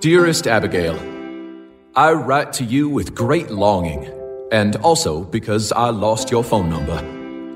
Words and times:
Dearest 0.00 0.46
Abigail, 0.46 0.96
I 1.96 2.12
write 2.12 2.52
to 2.52 2.64
you 2.64 2.88
with 2.88 3.16
great 3.16 3.50
longing, 3.50 4.08
and 4.52 4.76
also 4.76 5.24
because 5.24 5.72
I 5.72 5.90
lost 5.90 6.30
your 6.30 6.44
phone 6.44 6.70
number. 6.70 7.02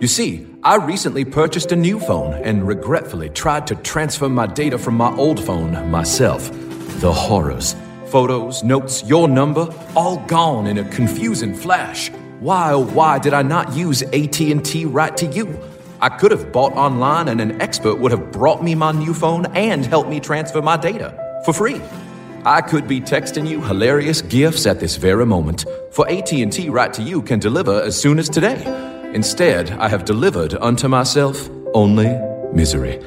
You 0.00 0.08
see, 0.08 0.48
I 0.64 0.74
recently 0.74 1.24
purchased 1.24 1.70
a 1.70 1.76
new 1.76 2.00
phone 2.00 2.34
and 2.34 2.66
regretfully 2.66 3.28
tried 3.28 3.68
to 3.68 3.76
transfer 3.76 4.28
my 4.28 4.48
data 4.48 4.76
from 4.76 4.96
my 4.96 5.14
old 5.14 5.38
phone 5.38 5.88
myself. 5.88 6.50
The 7.00 7.12
horrors. 7.12 7.76
Photos, 8.06 8.64
notes, 8.64 9.04
your 9.04 9.28
number, 9.28 9.72
all 9.94 10.16
gone 10.26 10.66
in 10.66 10.78
a 10.78 10.88
confusing 10.90 11.54
flash. 11.54 12.10
Why 12.40 12.72
oh 12.72 12.84
why 12.84 13.20
did 13.20 13.34
I 13.34 13.42
not 13.42 13.72
use 13.76 14.02
AT&T 14.02 14.86
Right 14.86 15.16
to 15.16 15.26
You? 15.26 15.60
I 16.00 16.08
could 16.08 16.32
have 16.32 16.50
bought 16.50 16.72
online 16.72 17.28
and 17.28 17.40
an 17.40 17.62
expert 17.62 18.00
would 18.00 18.10
have 18.10 18.32
brought 18.32 18.64
me 18.64 18.74
my 18.74 18.90
new 18.90 19.14
phone 19.14 19.46
and 19.54 19.86
helped 19.86 20.10
me 20.10 20.18
transfer 20.18 20.60
my 20.60 20.76
data 20.76 21.14
for 21.44 21.52
free. 21.52 21.80
I 22.44 22.60
could 22.60 22.88
be 22.88 23.00
texting 23.00 23.48
you 23.48 23.62
hilarious 23.62 24.20
gifts 24.20 24.66
at 24.66 24.80
this 24.80 24.96
very 24.96 25.24
moment, 25.24 25.64
for 25.92 26.08
AT&T 26.10 26.68
Right 26.70 26.92
to 26.92 27.02
You 27.02 27.22
can 27.22 27.38
deliver 27.38 27.80
as 27.80 28.00
soon 28.00 28.18
as 28.18 28.28
today. 28.28 28.60
Instead, 29.14 29.70
I 29.72 29.88
have 29.88 30.04
delivered 30.04 30.54
unto 30.54 30.88
myself 30.88 31.48
only 31.72 32.18
misery. 32.52 33.00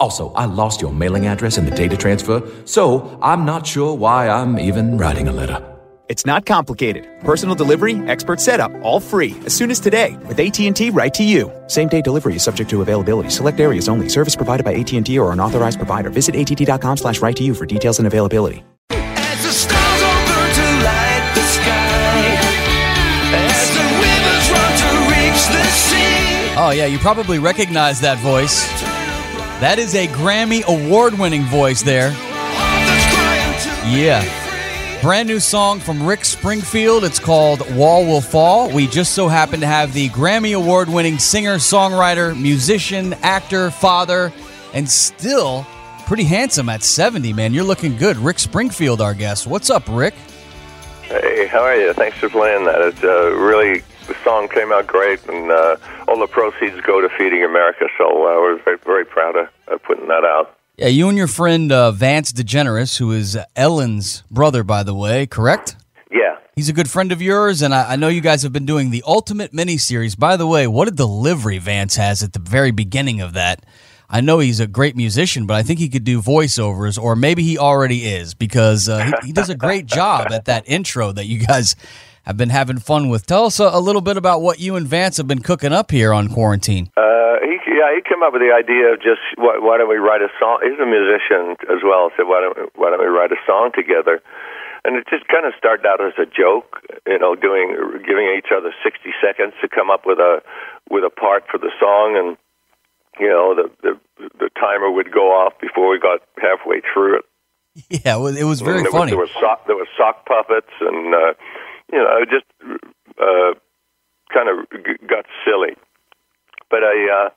Also, 0.00 0.32
I 0.32 0.46
lost 0.46 0.80
your 0.80 0.92
mailing 0.92 1.26
address 1.26 1.56
in 1.56 1.66
the 1.66 1.70
data 1.70 1.96
transfer, 1.96 2.42
so 2.64 3.16
I'm 3.22 3.44
not 3.44 3.64
sure 3.64 3.94
why 3.94 4.28
I'm 4.28 4.58
even 4.58 4.98
writing 4.98 5.28
a 5.28 5.32
letter. 5.32 5.64
It's 6.08 6.26
not 6.26 6.44
complicated. 6.44 7.06
Personal 7.20 7.54
delivery, 7.54 7.94
expert 8.08 8.40
setup, 8.40 8.72
all 8.82 8.98
free 8.98 9.36
as 9.46 9.54
soon 9.54 9.70
as 9.70 9.78
today 9.78 10.16
with 10.26 10.40
AT&T 10.40 10.90
Right 10.90 11.14
to 11.14 11.22
You. 11.22 11.52
Same 11.68 11.86
day 11.86 12.02
delivery 12.02 12.34
is 12.34 12.42
subject 12.42 12.68
to 12.70 12.82
availability. 12.82 13.30
Select 13.30 13.60
areas 13.60 13.88
only. 13.88 14.08
Service 14.08 14.34
provided 14.34 14.64
by 14.64 14.74
AT&T 14.74 15.16
or 15.16 15.30
an 15.30 15.38
authorized 15.38 15.78
provider. 15.78 16.10
Visit 16.10 16.34
att.com 16.34 16.96
slash 16.96 17.22
right 17.22 17.36
to 17.36 17.44
you 17.44 17.54
for 17.54 17.66
details 17.66 17.98
and 17.98 18.08
availability. 18.08 18.64
Oh, 26.70 26.72
yeah, 26.72 26.86
you 26.86 27.00
probably 27.00 27.40
recognize 27.40 28.00
that 28.02 28.18
voice. 28.18 28.64
That 29.58 29.80
is 29.80 29.96
a 29.96 30.06
Grammy 30.06 30.62
award 30.62 31.18
winning 31.18 31.42
voice 31.42 31.82
there. 31.82 32.12
Yeah. 33.90 34.22
Brand 35.02 35.26
new 35.26 35.40
song 35.40 35.80
from 35.80 36.06
Rick 36.06 36.24
Springfield. 36.24 37.02
It's 37.02 37.18
called 37.18 37.68
Wall 37.74 38.06
Will 38.06 38.20
Fall. 38.20 38.72
We 38.72 38.86
just 38.86 39.16
so 39.16 39.26
happen 39.26 39.58
to 39.58 39.66
have 39.66 39.92
the 39.92 40.10
Grammy 40.10 40.56
award 40.56 40.88
winning 40.88 41.18
singer, 41.18 41.56
songwriter, 41.56 42.40
musician, 42.40 43.14
actor, 43.14 43.72
father, 43.72 44.32
and 44.72 44.88
still 44.88 45.66
pretty 46.06 46.22
handsome 46.22 46.68
at 46.68 46.84
70, 46.84 47.32
man. 47.32 47.52
You're 47.52 47.64
looking 47.64 47.96
good. 47.96 48.16
Rick 48.16 48.38
Springfield, 48.38 49.00
our 49.00 49.14
guest. 49.14 49.48
What's 49.48 49.70
up, 49.70 49.88
Rick? 49.88 50.14
Hey, 51.02 51.48
how 51.48 51.64
are 51.64 51.74
you? 51.74 51.92
Thanks 51.94 52.18
for 52.18 52.28
playing 52.28 52.66
that. 52.66 52.80
It's 52.80 53.02
uh, 53.02 53.32
really 53.32 53.82
the 54.10 54.16
song 54.24 54.48
came 54.48 54.72
out 54.72 54.86
great, 54.86 55.24
and 55.26 55.50
uh, 55.50 55.76
all 56.10 56.18
the 56.18 56.26
proceeds 56.26 56.80
go 56.80 57.00
to 57.00 57.08
Feeding 57.16 57.44
America. 57.44 57.86
So 57.96 58.04
uh, 58.04 58.40
we're 58.40 58.62
very, 58.64 58.78
very 58.78 59.04
proud 59.06 59.36
of, 59.36 59.48
of 59.68 59.82
putting 59.84 60.08
that 60.08 60.24
out. 60.24 60.56
Yeah, 60.76 60.88
you 60.88 61.08
and 61.08 61.16
your 61.16 61.28
friend 61.28 61.70
uh, 61.70 61.92
Vance 61.92 62.32
DeGeneres, 62.32 62.98
who 62.98 63.12
is 63.12 63.38
Ellen's 63.54 64.24
brother, 64.30 64.64
by 64.64 64.82
the 64.82 64.94
way, 64.94 65.26
correct? 65.26 65.76
Yeah. 66.10 66.38
He's 66.56 66.68
a 66.68 66.72
good 66.72 66.90
friend 66.90 67.12
of 67.12 67.22
yours, 67.22 67.62
and 67.62 67.72
I, 67.72 67.92
I 67.92 67.96
know 67.96 68.08
you 68.08 68.20
guys 68.20 68.42
have 68.42 68.52
been 68.52 68.66
doing 68.66 68.90
the 68.90 69.04
Ultimate 69.06 69.52
miniseries. 69.52 70.18
By 70.18 70.36
the 70.36 70.46
way, 70.46 70.66
what 70.66 70.88
a 70.88 70.90
delivery 70.90 71.58
Vance 71.58 71.96
has 71.96 72.22
at 72.22 72.32
the 72.32 72.40
very 72.40 72.72
beginning 72.72 73.20
of 73.20 73.34
that. 73.34 73.64
I 74.08 74.20
know 74.20 74.40
he's 74.40 74.58
a 74.58 74.66
great 74.66 74.96
musician, 74.96 75.46
but 75.46 75.54
I 75.54 75.62
think 75.62 75.78
he 75.78 75.88
could 75.88 76.02
do 76.02 76.20
voiceovers, 76.20 77.00
or 77.00 77.14
maybe 77.14 77.44
he 77.44 77.56
already 77.56 78.06
is, 78.06 78.34
because 78.34 78.88
uh, 78.88 79.04
he, 79.04 79.26
he 79.26 79.32
does 79.32 79.50
a 79.50 79.54
great 79.54 79.86
job 79.86 80.32
at 80.32 80.46
that 80.46 80.64
intro 80.66 81.12
that 81.12 81.26
you 81.26 81.46
guys 81.46 81.76
have 82.24 82.36
been 82.36 82.50
having 82.50 82.78
fun 82.78 83.08
with. 83.08 83.26
Tell 83.26 83.46
us 83.46 83.60
a, 83.60 83.70
a 83.72 83.80
little 83.80 84.00
bit 84.02 84.16
about 84.16 84.42
what 84.42 84.60
you 84.60 84.76
and 84.76 84.86
Vance 84.86 85.16
have 85.16 85.26
been 85.26 85.42
cooking 85.42 85.72
up 85.72 85.90
here 85.90 86.12
on 86.12 86.28
quarantine. 86.28 86.90
Uh, 86.96 87.40
he, 87.42 87.56
yeah, 87.72 87.94
he 87.94 88.02
came 88.06 88.22
up 88.22 88.32
with 88.32 88.42
the 88.42 88.52
idea 88.52 88.92
of 88.92 89.00
just 89.00 89.22
why, 89.36 89.58
why 89.58 89.78
don't 89.78 89.88
we 89.88 89.96
write 89.96 90.22
a 90.22 90.28
song? 90.38 90.60
He's 90.62 90.78
a 90.78 90.86
musician 90.86 91.56
as 91.72 91.82
well, 91.84 92.10
so 92.16 92.26
why 92.26 92.40
don't 92.40 92.70
why 92.76 92.90
don't 92.90 93.00
we 93.00 93.06
write 93.06 93.32
a 93.32 93.40
song 93.46 93.72
together? 93.74 94.20
And 94.84 94.96
it 94.96 95.04
just 95.12 95.28
kind 95.28 95.44
of 95.44 95.52
started 95.58 95.84
out 95.84 96.00
as 96.00 96.16
a 96.16 96.24
joke, 96.24 96.80
you 97.06 97.18
know, 97.18 97.34
doing 97.36 97.76
giving 98.06 98.32
each 98.36 98.48
other 98.54 98.72
sixty 98.84 99.12
seconds 99.20 99.52
to 99.60 99.68
come 99.68 99.90
up 99.90 100.04
with 100.04 100.18
a 100.18 100.40
with 100.88 101.04
a 101.04 101.10
part 101.10 101.44
for 101.50 101.58
the 101.58 101.70
song, 101.80 102.16
and 102.16 102.36
you 103.20 103.28
know 103.28 103.54
the 103.54 103.68
the, 103.82 103.92
the 104.38 104.50
timer 104.56 104.90
would 104.90 105.12
go 105.12 105.32
off 105.32 105.52
before 105.60 105.90
we 105.90 105.98
got 105.98 106.20
halfway 106.40 106.80
through 106.92 107.18
it. 107.18 107.24
Yeah, 107.88 108.16
well, 108.16 108.36
it 108.36 108.42
was 108.44 108.60
very 108.60 108.78
And 108.78 108.86
there 108.86 108.92
funny. 108.92 109.14
Was, 109.14 109.30
there 109.30 109.40
were 109.40 109.46
sock 109.46 109.66
there 109.66 109.76
sock 109.96 110.26
puppets, 110.26 110.74
and 110.80 111.14
uh, 111.14 111.32
you 111.92 111.98
know, 111.98 112.24
just 112.24 112.46
uh, 113.18 113.52
kind 114.32 114.48
of 114.48 114.66
got 115.06 115.26
silly. 115.44 115.74
But 116.70 116.84
I, 116.84 116.94
uh, 117.10 117.28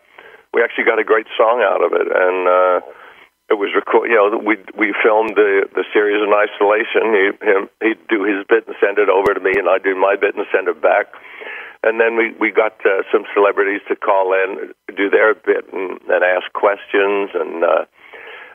we 0.53 0.61
actually 0.61 0.85
got 0.85 0.99
a 0.99 1.03
great 1.03 1.25
song 1.35 1.65
out 1.65 1.81
of 1.81 1.91
it, 1.93 2.05
and 2.05 2.37
uh, 2.47 2.77
it 3.49 3.57
was 3.57 3.73
record. 3.73 4.09
You 4.09 4.17
know, 4.17 4.37
we 4.37 4.57
we 4.77 4.93
filmed 5.01 5.35
the 5.35 5.65
the 5.73 5.83
series 5.91 6.21
in 6.21 6.29
isolation. 6.29 7.03
He 7.13 7.23
him 7.41 7.61
he'd 7.81 8.01
do 8.07 8.23
his 8.23 8.45
bit 8.47 8.67
and 8.67 8.75
send 8.79 9.01
it 9.01 9.09
over 9.09 9.33
to 9.33 9.41
me, 9.41 9.57
and 9.57 9.67
I'd 9.67 9.83
do 9.83 9.95
my 9.97 10.15
bit 10.15 10.35
and 10.35 10.45
send 10.53 10.69
it 10.69 10.81
back. 10.81 11.09
And 11.83 11.99
then 11.99 12.15
we 12.15 12.31
we 12.39 12.51
got 12.51 12.77
uh, 12.85 13.03
some 13.11 13.25
celebrities 13.33 13.81
to 13.89 13.95
call 13.95 14.31
in, 14.31 14.71
do 14.95 15.09
their 15.09 15.33
bit, 15.33 15.65
and, 15.73 15.99
and 16.07 16.21
ask 16.23 16.47
questions, 16.53 17.33
and 17.33 17.63
uh, 17.65 17.83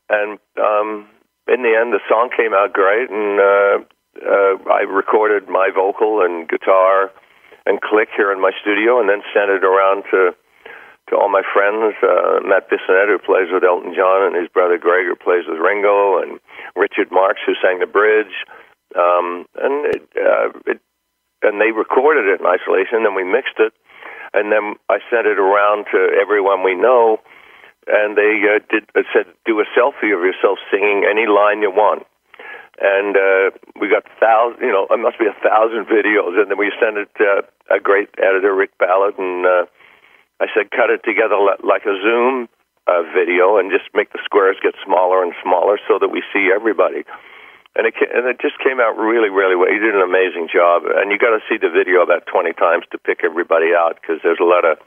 and 0.09 0.39
um, 0.57 1.11
in 1.51 1.63
the 1.63 1.75
end, 1.75 1.93
the 1.93 2.01
song 2.09 2.31
came 2.35 2.55
out 2.55 2.73
great, 2.73 3.11
and 3.11 3.41
uh, 3.41 3.77
uh, 4.23 4.59
I 4.71 4.83
recorded 4.83 5.49
my 5.49 5.71
vocal 5.75 6.23
and 6.23 6.49
guitar 6.49 7.11
and 7.67 7.81
click 7.81 8.09
here 8.17 8.33
in 8.33 8.41
my 8.41 8.51
studio, 8.61 9.01
and 9.01 9.09
then 9.09 9.23
sent 9.35 9.51
it 9.51 9.65
around 9.65 10.05
to 10.11 10.33
to 11.09 11.17
all 11.17 11.29
my 11.29 11.43
friends. 11.43 11.97
Uh, 12.03 12.41
Matt 12.45 12.69
Bissonette, 12.69 13.09
who 13.09 13.19
plays 13.19 13.49
with 13.53 13.65
Elton 13.65 13.95
John, 13.97 14.29
and 14.29 14.37
his 14.37 14.49
brother 14.49 14.79
Gregg, 14.79 15.07
who 15.07 15.17
plays 15.17 15.45
with 15.49 15.59
Ringo, 15.61 16.21
and 16.21 16.41
Richard 16.77 17.11
Marx, 17.11 17.41
who 17.47 17.55
sang 17.61 17.81
the 17.81 17.87
bridge. 17.87 18.45
Um, 18.97 19.45
and 19.57 19.95
it, 19.95 20.03
uh, 20.17 20.49
it, 20.67 20.81
and 21.43 21.61
they 21.61 21.73
recorded 21.73 22.27
it 22.27 22.41
in 22.41 22.47
isolation, 22.47 23.05
and 23.05 23.15
we 23.15 23.25
mixed 23.25 23.61
it, 23.61 23.73
and 24.33 24.51
then 24.51 24.75
I 24.89 24.99
sent 25.13 25.27
it 25.27 25.39
around 25.39 25.87
to 25.93 26.01
everyone 26.21 26.65
we 26.65 26.75
know, 26.75 27.21
and 27.87 28.17
they 28.17 28.41
uh, 28.49 28.61
did 28.73 28.89
uh, 28.97 29.05
said, 29.13 29.29
"Do 29.45 29.61
a 29.61 29.69
selfie 29.77 30.13
of 30.13 30.25
yourself 30.25 30.59
singing 30.73 31.05
any 31.05 31.29
line 31.29 31.61
you 31.61 31.71
want." 31.71 32.08
And 32.81 33.17
uh, 33.17 33.51
we 33.81 33.91
got 33.91 34.07
thousand, 34.23 34.63
you 34.63 34.71
know, 34.71 34.87
it 34.91 35.03
must 35.03 35.19
be 35.19 35.27
a 35.27 35.35
thousand 35.43 35.87
videos, 35.91 36.39
and 36.39 36.51
then 36.51 36.59
we 36.59 36.71
sent 36.79 36.97
it 36.97 37.11
to 37.19 37.43
a 37.75 37.81
great 37.81 38.09
editor, 38.19 38.55
Rick 38.55 38.79
Ballard, 38.79 39.19
and 39.19 39.45
uh, 39.45 39.67
I 40.39 40.47
said, 40.55 40.71
cut 40.71 40.91
it 40.91 41.03
together 41.03 41.35
like 41.67 41.83
a 41.83 41.95
Zoom 41.99 42.49
uh, 42.87 43.03
video, 43.11 43.59
and 43.59 43.71
just 43.75 43.91
make 43.95 44.15
the 44.15 44.23
squares 44.25 44.57
get 44.63 44.75
smaller 44.87 45.23
and 45.23 45.35
smaller 45.43 45.79
so 45.91 45.99
that 45.99 46.09
we 46.09 46.23
see 46.33 46.55
everybody. 46.55 47.03
And 47.77 47.87
it 47.87 47.95
and 48.01 48.27
it 48.27 48.41
just 48.41 48.59
came 48.59 48.81
out 48.81 48.99
really, 48.99 49.29
really 49.29 49.55
well. 49.55 49.71
He 49.71 49.79
did 49.79 49.95
an 49.95 50.03
amazing 50.03 50.49
job, 50.51 50.83
and 50.87 51.13
you 51.13 51.19
got 51.19 51.37
to 51.37 51.43
see 51.47 51.59
the 51.61 51.71
video 51.71 52.03
about 52.03 52.27
twenty 52.27 52.51
times 52.55 52.87
to 52.91 52.99
pick 52.99 53.23
everybody 53.23 53.71
out 53.71 54.01
because 54.01 54.19
there's 54.25 54.41
a 54.41 54.49
lot 54.49 54.65
of 54.65 54.79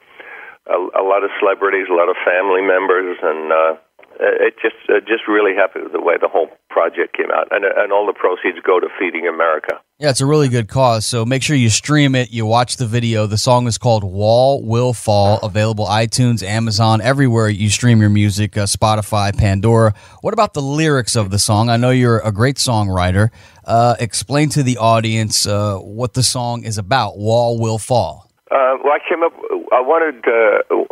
a, 0.68 1.00
a 1.00 1.04
lot 1.06 1.24
of 1.24 1.32
celebrities, 1.40 1.88
a 1.88 1.96
lot 1.96 2.10
of 2.10 2.18
family 2.26 2.60
members, 2.60 3.16
and 3.22 3.52
uh, 3.52 3.72
uh, 4.22 4.46
it 4.46 4.54
just 4.62 4.76
uh, 4.88 5.00
just 5.00 5.28
really 5.28 5.56
happy 5.56 5.82
with 5.82 5.94
the 5.94 6.02
way 6.02 6.14
the 6.22 6.28
whole 6.28 6.48
project 6.70 7.18
came 7.18 7.32
out, 7.34 7.48
and 7.50 7.66
and 7.66 7.92
all 7.92 8.06
the 8.06 8.14
proceeds 8.14 8.60
go 8.64 8.80
to 8.80 8.88
feeding 9.00 9.28
America. 9.28 9.80
Yeah, 9.98 10.12
it's 10.12 10.22
a 10.22 10.26
really 10.28 10.48
good 10.48 10.68
cause. 10.68 11.08
So 11.08 11.26
make 11.26 11.42
sure 11.42 11.56
you 11.56 11.70
stream 11.70 12.14
it. 12.14 12.32
You 12.32 12.46
watch 12.46 12.78
the 12.78 12.86
video. 12.86 13.26
The 13.26 13.38
song 13.38 13.66
is 13.66 13.80
called 13.80 14.04
"Wall 14.04 14.64
Will 14.64 14.94
Fall." 14.94 15.40
Available 15.40 15.86
iTunes, 15.88 16.44
Amazon, 16.44 17.02
everywhere 17.02 17.50
you 17.50 17.70
stream 17.70 18.00
your 18.00 18.12
music. 18.12 18.56
Uh, 18.56 18.66
Spotify, 18.66 19.36
Pandora. 19.36 19.96
What 20.22 20.34
about 20.34 20.54
the 20.54 20.62
lyrics 20.62 21.16
of 21.16 21.32
the 21.32 21.40
song? 21.40 21.70
I 21.70 21.78
know 21.78 21.90
you're 21.90 22.20
a 22.20 22.32
great 22.32 22.58
songwriter. 22.58 23.30
Uh, 23.66 23.96
explain 24.00 24.50
to 24.50 24.62
the 24.62 24.78
audience 24.78 25.48
uh, 25.48 25.78
what 25.78 26.14
the 26.14 26.24
song 26.24 26.64
is 26.64 26.78
about. 26.78 27.18
"Wall 27.18 27.60
Will 27.60 27.80
Fall." 27.80 28.30
Uh, 28.52 28.78
well, 28.84 28.94
I 28.94 29.00
came 29.10 29.24
up. 29.24 29.34
I 29.72 29.82
wanted 29.82 30.24
uh, 30.28 30.86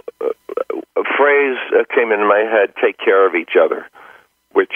phrase 1.19 1.60
that 1.75 1.92
came 1.92 2.16
into 2.16 2.24
my 2.24 2.48
head: 2.48 2.71
"Take 2.80 2.98
care 2.98 3.27
of 3.27 3.36
each 3.36 3.60
other," 3.60 3.83
which 4.56 4.71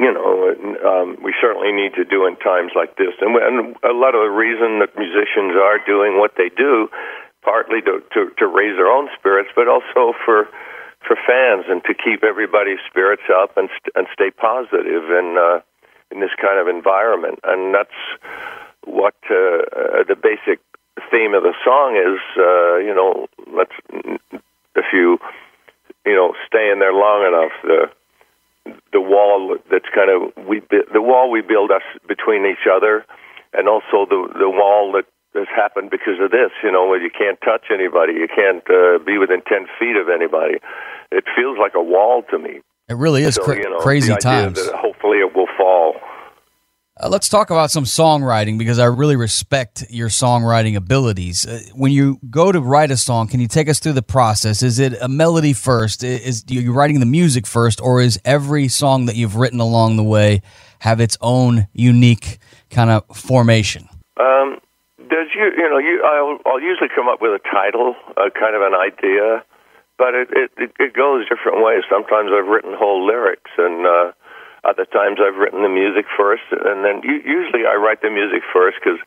you 0.00 0.12
know 0.12 0.56
um, 0.80 1.20
we 1.20 1.36
certainly 1.40 1.72
need 1.72 1.92
to 2.00 2.04
do 2.08 2.24
in 2.24 2.36
times 2.40 2.72
like 2.72 2.96
this. 2.96 3.12
And, 3.20 3.36
and 3.36 3.76
a 3.84 3.92
lot 3.92 4.16
of 4.16 4.24
the 4.24 4.32
reason 4.32 4.80
that 4.80 4.96
musicians 4.96 5.52
are 5.60 5.76
doing 5.84 6.16
what 6.16 6.32
they 6.40 6.48
do, 6.48 6.88
partly 7.44 7.84
to, 7.84 8.00
to 8.16 8.32
to 8.40 8.46
raise 8.48 8.80
their 8.80 8.88
own 8.88 9.12
spirits, 9.20 9.50
but 9.54 9.68
also 9.68 10.16
for 10.24 10.48
for 11.06 11.16
fans 11.28 11.64
and 11.68 11.84
to 11.84 11.94
keep 11.94 12.24
everybody's 12.24 12.80
spirits 12.88 13.28
up 13.28 13.56
and 13.56 13.68
st- 13.68 13.94
and 13.94 14.06
stay 14.12 14.30
positive 14.30 15.04
in 15.12 15.36
uh, 15.38 15.60
in 16.10 16.20
this 16.20 16.32
kind 16.40 16.58
of 16.58 16.66
environment. 16.66 17.38
And 17.44 17.74
that's 17.74 18.00
what 18.84 19.14
uh, 19.28 20.02
the 20.08 20.16
basic 20.16 20.60
theme 21.10 21.34
of 21.34 21.42
the 21.42 21.54
song 21.64 21.96
is. 21.96 22.20
Uh, 22.36 22.76
you 22.78 22.94
know, 22.94 23.28
let's 23.52 24.17
if 24.78 24.86
you 24.92 25.18
you 26.06 26.14
know 26.14 26.34
stay 26.46 26.70
in 26.70 26.78
there 26.78 26.94
long 26.94 27.26
enough, 27.26 27.54
the 27.62 27.80
the 28.92 29.00
wall 29.00 29.56
that's 29.70 29.88
kind 29.94 30.10
of 30.10 30.46
we 30.46 30.60
the 30.70 31.02
wall 31.02 31.30
we 31.30 31.42
build 31.42 31.70
us 31.70 31.82
between 32.06 32.46
each 32.46 32.66
other, 32.70 33.04
and 33.52 33.68
also 33.68 34.06
the 34.08 34.28
the 34.38 34.50
wall 34.50 34.92
that 34.92 35.06
has 35.34 35.48
happened 35.54 35.90
because 35.90 36.18
of 36.20 36.30
this. 36.30 36.50
You 36.62 36.72
know, 36.72 36.86
where 36.86 37.00
you 37.00 37.10
can't 37.10 37.38
touch 37.40 37.66
anybody, 37.72 38.14
you 38.14 38.28
can't 38.28 38.64
uh, 38.70 38.98
be 39.04 39.18
within 39.18 39.42
ten 39.42 39.66
feet 39.78 39.96
of 39.96 40.08
anybody. 40.08 40.58
It 41.10 41.24
feels 41.36 41.58
like 41.58 41.72
a 41.74 41.82
wall 41.82 42.22
to 42.30 42.38
me. 42.38 42.60
It 42.88 42.96
really 42.96 43.22
is 43.22 43.34
So, 43.36 43.44
cra- 43.44 43.56
you 43.56 43.68
know, 43.68 43.78
crazy 43.78 44.14
times. 44.16 44.64
That 44.64 44.74
hopefully, 44.74 45.18
it 45.18 45.34
will 45.34 45.48
fall. 45.56 45.96
Uh, 47.00 47.08
let's 47.08 47.28
talk 47.28 47.50
about 47.50 47.70
some 47.70 47.84
songwriting 47.84 48.58
because 48.58 48.80
I 48.80 48.86
really 48.86 49.14
respect 49.14 49.84
your 49.88 50.08
songwriting 50.08 50.74
abilities. 50.74 51.46
Uh, 51.46 51.60
when 51.74 51.92
you 51.92 52.18
go 52.28 52.50
to 52.50 52.60
write 52.60 52.90
a 52.90 52.96
song, 52.96 53.28
can 53.28 53.38
you 53.38 53.46
take 53.46 53.68
us 53.68 53.78
through 53.78 53.92
the 53.92 54.02
process? 54.02 54.64
Is 54.64 54.80
it 54.80 54.94
a 55.00 55.06
melody 55.06 55.52
first? 55.52 56.02
Is 56.02 56.44
are 56.50 56.54
you 56.54 56.72
writing 56.72 56.98
the 56.98 57.06
music 57.06 57.46
first, 57.46 57.80
or 57.80 58.00
is 58.00 58.18
every 58.24 58.66
song 58.66 59.06
that 59.06 59.14
you've 59.14 59.36
written 59.36 59.60
along 59.60 59.96
the 59.96 60.02
way 60.02 60.42
have 60.80 60.98
its 60.98 61.16
own 61.20 61.68
unique 61.72 62.38
kind 62.70 62.90
of 62.90 63.04
formation? 63.16 63.88
Um, 64.18 64.58
there's 64.98 65.30
you, 65.36 65.52
you 65.56 65.70
know, 65.70 65.78
you, 65.78 66.02
I'll, 66.04 66.52
I'll 66.52 66.60
usually 66.60 66.88
come 66.92 67.08
up 67.08 67.22
with 67.22 67.30
a 67.30 67.48
title, 67.48 67.94
a 68.16 68.28
kind 68.30 68.56
of 68.56 68.62
an 68.62 68.74
idea, 68.74 69.44
but 69.98 70.14
it 70.14 70.28
it 70.32 70.72
it 70.80 70.94
goes 70.94 71.28
different 71.28 71.64
ways. 71.64 71.84
Sometimes 71.88 72.30
I've 72.34 72.48
written 72.48 72.74
whole 72.76 73.06
lyrics, 73.06 73.52
and 73.56 73.86
uh, 73.86 74.12
other 74.64 74.84
times 74.84 75.18
I've 75.20 75.36
written 75.38 75.62
the 75.62 75.72
music 75.72 76.06
first, 76.16 76.46
and 76.50 76.84
then 76.84 77.02
usually 77.04 77.66
I 77.66 77.74
write 77.74 78.02
the 78.02 78.10
music 78.10 78.42
first 78.52 78.78
because 78.82 78.98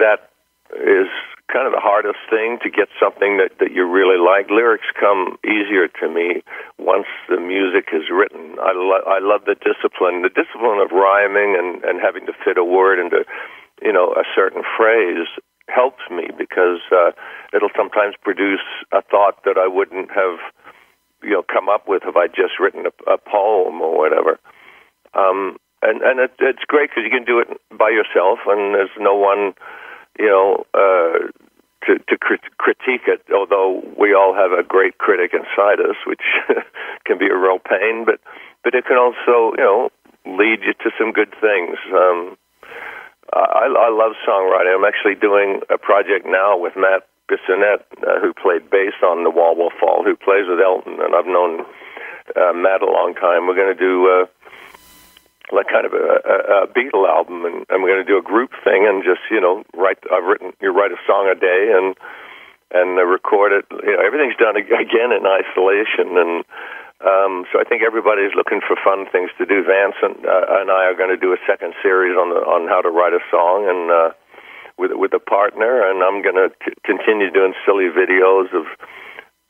that 0.00 0.30
is 0.74 1.08
kind 1.46 1.66
of 1.66 1.72
the 1.72 1.82
hardest 1.82 2.18
thing 2.26 2.58
to 2.62 2.70
get 2.70 2.90
something 2.98 3.38
that 3.38 3.54
that 3.62 3.70
you 3.70 3.86
really 3.86 4.18
like. 4.18 4.50
Lyrics 4.50 4.90
come 4.98 5.38
easier 5.46 5.86
to 6.02 6.06
me 6.10 6.42
once 6.78 7.06
the 7.30 7.38
music 7.38 7.94
is 7.94 8.10
written. 8.10 8.58
I 8.58 8.74
lo- 8.74 9.06
I 9.06 9.22
love 9.22 9.46
the 9.46 9.54
discipline, 9.54 10.26
the 10.26 10.34
discipline 10.34 10.82
of 10.82 10.90
rhyming 10.90 11.54
and 11.54 11.84
and 11.84 12.02
having 12.02 12.26
to 12.26 12.34
fit 12.44 12.58
a 12.58 12.64
word 12.66 12.98
into 12.98 13.24
you 13.82 13.92
know 13.92 14.10
a 14.12 14.26
certain 14.34 14.62
phrase 14.76 15.30
helps 15.68 16.02
me 16.10 16.30
because 16.36 16.82
uh, 16.90 17.10
it'll 17.54 17.74
sometimes 17.76 18.14
produce 18.22 18.62
a 18.92 19.02
thought 19.02 19.42
that 19.44 19.58
I 19.58 19.66
wouldn't 19.66 20.10
have 20.10 20.38
you 21.22 21.30
know 21.30 21.42
come 21.46 21.68
up 21.68 21.86
with 21.86 22.02
if 22.06 22.16
I 22.16 22.26
just 22.26 22.58
written 22.58 22.86
a, 22.86 22.94
a 23.06 23.18
poem 23.18 23.80
or 23.80 23.96
whatever. 23.96 24.38
Um, 25.16 25.56
and 25.82 26.02
and 26.02 26.20
it, 26.20 26.32
it's 26.38 26.64
great 26.66 26.90
because 26.90 27.04
you 27.04 27.10
can 27.10 27.24
do 27.24 27.40
it 27.40 27.48
by 27.76 27.90
yourself, 27.90 28.40
and 28.46 28.74
there's 28.74 28.94
no 28.98 29.14
one, 29.14 29.54
you 30.18 30.28
know, 30.28 30.64
uh, 30.74 31.32
to 31.86 31.98
to 32.08 32.18
crit- 32.18 32.56
critique 32.58 33.06
it. 33.06 33.22
Although 33.32 33.82
we 33.98 34.14
all 34.14 34.34
have 34.34 34.52
a 34.52 34.62
great 34.62 34.98
critic 34.98 35.32
inside 35.32 35.80
us, 35.80 35.96
which 36.06 36.24
can 37.04 37.18
be 37.18 37.26
a 37.26 37.36
real 37.36 37.58
pain, 37.58 38.04
but 38.04 38.20
but 38.64 38.74
it 38.74 38.84
can 38.86 38.96
also, 38.98 39.54
you 39.56 39.64
know, 39.64 39.90
lead 40.26 40.60
you 40.66 40.74
to 40.82 40.90
some 40.98 41.12
good 41.12 41.32
things. 41.40 41.78
Um, 41.92 42.36
I, 43.32 43.66
I 43.66 43.90
love 43.90 44.14
songwriting. 44.26 44.74
I'm 44.74 44.84
actually 44.84 45.14
doing 45.14 45.60
a 45.70 45.78
project 45.78 46.26
now 46.26 46.56
with 46.58 46.74
Matt 46.76 47.06
Bissonette, 47.30 47.82
uh, 48.06 48.20
who 48.20 48.32
played 48.32 48.70
bass 48.70 48.94
on 49.02 49.24
The 49.24 49.30
Wall 49.30 49.56
Will 49.56 49.74
Fall, 49.80 50.04
who 50.04 50.14
plays 50.14 50.46
with 50.48 50.60
Elton, 50.62 50.98
and 51.02 51.14
I've 51.14 51.26
known 51.26 51.66
uh, 52.34 52.52
Matt 52.54 52.82
a 52.82 52.90
long 52.90 53.14
time. 53.14 53.46
We're 53.46 53.58
going 53.58 53.74
to 53.74 53.78
do 53.78 54.06
uh, 54.06 54.26
like 55.52 55.68
kind 55.68 55.86
of 55.86 55.92
a, 55.94 56.06
a, 56.24 56.36
a 56.64 56.66
Beatle 56.66 57.06
album, 57.06 57.44
and, 57.44 57.66
and 57.68 57.82
we're 57.82 57.94
going 57.94 58.04
to 58.04 58.10
do 58.10 58.18
a 58.18 58.22
group 58.22 58.50
thing, 58.64 58.86
and 58.86 59.04
just 59.04 59.22
you 59.30 59.40
know 59.40 59.64
write. 59.74 59.98
I've 60.10 60.24
written 60.24 60.52
you 60.60 60.70
write 60.70 60.92
a 60.92 61.00
song 61.06 61.30
a 61.30 61.38
day, 61.38 61.72
and 61.74 61.94
and 62.72 62.98
uh, 62.98 63.06
record 63.06 63.52
it. 63.52 63.64
You 63.70 63.94
know, 63.94 64.02
everything's 64.02 64.36
done 64.36 64.56
again 64.56 65.14
in 65.14 65.22
isolation, 65.22 66.18
and 66.18 66.32
um, 67.04 67.44
so 67.52 67.60
I 67.60 67.64
think 67.68 67.82
everybody's 67.84 68.34
looking 68.34 68.60
for 68.64 68.74
fun 68.80 69.06
things 69.12 69.30
to 69.38 69.44
do. 69.44 69.62
Vance 69.62 69.96
and, 70.02 70.16
uh, 70.24 70.64
and 70.64 70.70
I 70.70 70.88
are 70.88 70.96
going 70.96 71.12
to 71.12 71.20
do 71.20 71.32
a 71.32 71.40
second 71.46 71.74
series 71.82 72.16
on 72.16 72.30
the 72.30 72.40
on 72.40 72.66
how 72.68 72.80
to 72.80 72.90
write 72.90 73.12
a 73.12 73.22
song, 73.30 73.68
and 73.68 73.82
uh, 73.90 74.10
with 74.78 74.92
with 74.94 75.12
a 75.12 75.22
partner, 75.22 75.84
and 75.84 76.02
I'm 76.02 76.22
going 76.22 76.40
to 76.40 76.50
c- 76.64 76.74
continue 76.84 77.30
doing 77.30 77.54
silly 77.64 77.92
videos 77.92 78.50
of 78.56 78.66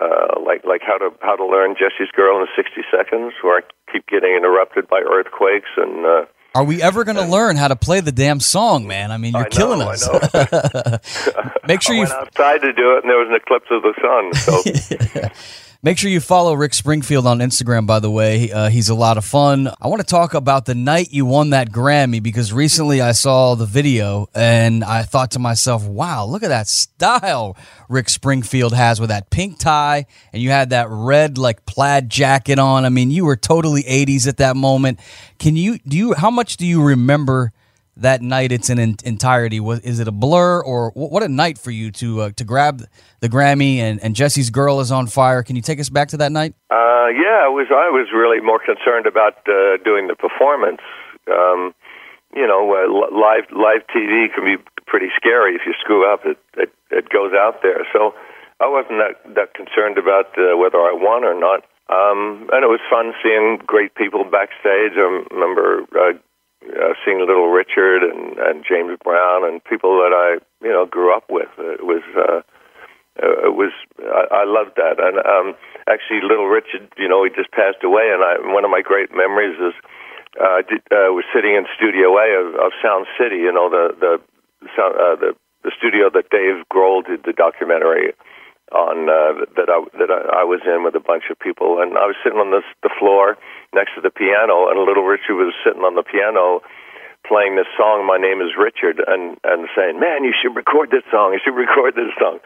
uh, 0.01 0.41
like 0.45 0.65
like 0.65 0.83
how 0.87 0.99
to 0.99 1.11
how 1.21 1.37
to 1.37 1.47
learn 1.47 1.75
Jessie's 1.75 2.11
Girl 2.15 2.41
in 2.41 2.47
60 2.55 2.83
seconds, 2.91 3.33
where 3.43 3.59
I 3.59 3.93
keep 3.93 4.07
getting 4.07 4.35
interrupted 4.37 4.89
by 4.89 5.01
earthquakes 5.01 5.71
and. 5.77 6.05
Uh, 6.05 6.25
Are 6.55 6.65
we 6.65 6.83
ever 6.83 7.05
going 7.05 7.17
to 7.17 7.27
learn 7.27 7.57
how 7.57 7.69
to 7.69 7.77
play 7.77 8.01
the 8.01 8.13
damn 8.13 8.41
song, 8.41 8.87
man? 8.87 9.11
I 9.11 9.19
mean, 9.19 9.33
you're 9.33 9.43
I 9.43 9.45
know, 9.45 9.49
killing 9.51 9.83
I 9.83 9.93
us. 9.93 10.09
Make 11.67 11.83
sure 11.83 11.95
I 11.95 11.99
you 11.99 12.05
went 12.05 12.13
outside 12.13 12.61
to 12.63 12.73
do 12.73 12.97
it, 12.97 13.05
and 13.05 13.11
there 13.11 13.19
was 13.19 13.29
an 13.29 13.37
eclipse 13.37 13.67
of 13.71 13.83
the 13.83 13.95
sun. 14.01 14.33
So 14.35 15.31
Make 15.87 15.99
sure 15.99 16.11
you 16.11 16.19
follow 16.19 16.55
Rick 16.55 16.75
Springfield 16.75 17.29
on 17.29 17.39
Instagram, 17.39 17.87
by 17.87 18.01
the 18.01 18.11
way. 18.11 18.51
Uh, 18.51 18.69
he's 18.71 18.89
a 18.89 18.95
lot 18.97 19.19
of 19.19 19.25
fun. 19.25 19.73
I 19.81 19.87
want 19.87 20.01
to 20.01 20.07
talk 20.07 20.35
about 20.35 20.65
the 20.65 20.75
night 20.75 21.13
you 21.13 21.25
won 21.25 21.51
that 21.51 21.71
Grammy 21.71 22.21
because 22.21 22.53
recently 22.53 23.01
I 23.01 23.13
saw 23.13 23.55
the 23.55 23.67
video 23.67 24.29
and 24.35 24.83
I 24.83 25.05
thought 25.05 25.31
to 25.31 25.39
myself, 25.39 25.87
wow, 25.87 26.27
look 26.27 26.43
at 26.43 26.49
that 26.49 26.67
style 26.67 27.57
Rick 27.89 28.09
Springfield 28.09 28.75
has 28.75 28.99
with 28.99 29.11
that 29.11 29.31
pink 29.31 29.61
tie 29.61 30.07
and 30.33 30.43
you 30.43 30.51
had 30.51 30.71
that 30.71 30.89
red, 30.91 31.39
like 31.39 31.67
plaid 31.67 32.11
jacket 32.11 32.59
on. 32.59 32.85
I 32.85 32.89
mean, 32.89 33.13
you 33.13 33.25
were 33.25 33.37
totally 33.37 33.85
80s 33.85 34.27
at 34.27 34.39
that 34.39 34.57
moment. 34.57 34.99
Can 35.39 35.55
you, 35.55 35.79
do 35.87 35.97
you, 35.97 36.15
how 36.15 36.33
much 36.33 36.57
do 36.57 36.67
you 36.67 36.83
remember? 36.83 37.53
That 37.99 38.21
night, 38.21 38.53
it's 38.53 38.69
in 38.69 38.79
entirety. 38.79 39.59
Was 39.59 39.81
is 39.81 40.01
it 40.01 40.09
a 40.09 40.13
blur 40.13 40.61
or 40.61 40.91
what 40.91 41.23
a 41.23 41.29
night 41.29 41.57
for 41.57 41.71
you 41.71 41.91
to 41.93 42.21
uh, 42.23 42.31
to 42.37 42.45
grab 42.45 42.83
the 43.21 43.29
Grammy 43.29 43.79
and, 43.79 43.99
and 44.03 44.15
Jessie's 44.15 44.51
girl 44.51 44.81
is 44.81 44.93
on 44.93 45.07
fire? 45.07 45.43
Can 45.43 45.57
you 45.57 45.63
take 45.63 45.81
us 45.81 45.89
back 45.89 46.09
to 46.09 46.19
that 46.19 46.31
night? 46.31 46.55
Uh, 46.71 47.09
yeah, 47.09 47.47
I 47.47 47.49
was. 47.49 47.69
I 47.71 47.89
was 47.89 48.09
really 48.13 48.41
more 48.41 48.59
concerned 48.59 49.07
about 49.07 49.39
uh, 49.49 49.79
doing 49.83 50.09
the 50.09 50.15
performance. 50.15 50.83
Um, 51.27 51.75
you 52.35 52.47
know, 52.47 52.69
uh, 52.69 52.85
live 53.17 53.49
live 53.51 53.87
TV 53.89 54.29
can 54.35 54.45
be 54.45 54.63
pretty 54.87 55.09
scary. 55.17 55.55
If 55.55 55.63
you 55.65 55.73
screw 55.81 56.05
up, 56.13 56.21
it 56.27 56.39
it, 56.57 56.73
it 56.91 57.09
goes 57.09 57.33
out 57.33 57.63
there. 57.63 57.87
So 57.93 58.15
I 58.61 58.69
wasn't 58.69 59.01
that 59.01 59.35
that 59.35 59.55
concerned 59.55 59.97
about 59.97 60.37
uh, 60.37 60.57
whether 60.57 60.79
I 60.79 60.93
won 60.93 61.25
or 61.25 61.39
not. 61.39 61.65
Um, 61.89 62.51
and 62.51 62.65
it 62.65 62.69
was 62.69 62.81
fun 62.91 63.15
seeing 63.23 63.63
great 63.65 63.95
people 63.95 64.25
backstage. 64.25 64.99
I 64.99 65.23
remember 65.31 65.87
uh, 65.95 66.19
uh, 66.77 66.95
seeing 67.05 67.21
Little 67.21 67.49
Richard 67.49 68.05
and, 68.05 68.39
and 68.39 68.65
James 68.69 68.99
Brown 69.03 69.49
and 69.49 69.63
people 69.65 69.97
that 69.99 70.13
I 70.13 70.39
you 70.65 70.73
know 70.73 70.87
grew 70.87 71.15
up 71.15 71.25
with. 71.29 71.49
It 71.59 71.85
was. 71.85 72.03
Uh, 72.17 72.43
uh, 73.17 73.49
it 73.49 73.55
was 73.57 73.73
I, 73.97 74.29
I 74.29 74.45
loved 74.45 74.77
that, 74.77 75.01
and 75.01 75.17
um, 75.25 75.57
actually, 75.89 76.21
Little 76.21 76.53
Richard, 76.53 76.85
you 77.01 77.09
know, 77.09 77.25
he 77.25 77.33
just 77.33 77.49
passed 77.49 77.81
away, 77.81 78.13
and 78.13 78.21
I, 78.21 78.37
one 78.53 78.61
of 78.61 78.71
my 78.71 78.85
great 78.85 79.09
memories 79.09 79.57
is 79.57 79.73
uh, 80.37 80.61
did, 80.69 80.85
uh, 80.93 81.09
was 81.17 81.25
sitting 81.33 81.57
in 81.57 81.65
Studio 81.81 82.13
A 82.13 82.29
of, 82.45 82.49
of 82.61 82.71
Sound 82.85 83.09
City, 83.17 83.41
you 83.41 83.53
know, 83.53 83.73
the 83.73 83.97
the 83.97 84.13
uh, 84.77 85.17
the 85.17 85.33
the 85.65 85.73
studio 85.77 86.11
that 86.13 86.29
Dave 86.31 86.63
Grohl 86.69 87.07
did 87.07 87.25
the 87.25 87.33
documentary 87.33 88.13
on 88.73 89.07
uh, 89.07 89.47
that 89.55 89.71
I 89.71 89.79
that 89.99 90.11
I, 90.11 90.43
I 90.43 90.45
was 90.45 90.61
in 90.67 90.83
with 90.83 90.95
a 90.95 91.05
bunch 91.05 91.31
of 91.31 91.39
people, 91.39 91.79
and 91.79 91.95
I 91.95 92.07
was 92.07 92.17
sitting 92.23 92.39
on 92.39 92.51
the 92.51 92.63
the 92.83 92.91
floor 92.99 93.39
next 93.75 93.95
to 93.95 94.01
the 94.01 94.11
piano, 94.11 94.69
and 94.69 94.83
Little 94.83 95.07
Richard 95.07 95.39
was 95.39 95.55
sitting 95.63 95.83
on 95.83 95.95
the 95.95 96.03
piano 96.03 96.63
playing 97.27 97.59
this 97.59 97.67
song 97.75 98.07
my 98.07 98.17
name 98.17 98.39
is 98.39 98.55
richard 98.55 99.03
and 99.03 99.35
and 99.43 99.67
saying 99.75 99.99
man 99.99 100.23
you 100.23 100.31
should 100.31 100.55
record 100.55 100.95
this 100.95 101.03
song. 101.11 101.35
You 101.35 101.43
should 101.43 101.59
record 101.59 101.99
this 101.99 102.15
song. 102.23 102.39